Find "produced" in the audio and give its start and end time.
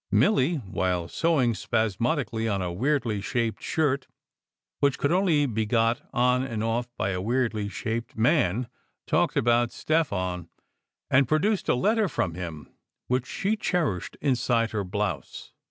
11.27-11.69